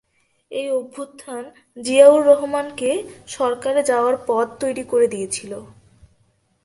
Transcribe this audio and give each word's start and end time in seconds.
এই 0.51 0.67
অভ্যুত্থান 0.71 1.43
জিয়াউর 1.77 2.21
রহমানকে 2.25 2.89
সরকারে 3.27 3.81
যাওয়ার 3.83 4.15
পথ 4.27 4.47
তৈরি 4.59 4.83
করে 4.83 5.07
দিয়েছিল। 5.07 5.51